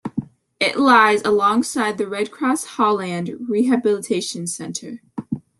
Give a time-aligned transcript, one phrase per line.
[0.59, 5.03] It lies alongside the Red Cross Haugland Rehabilitation Centre.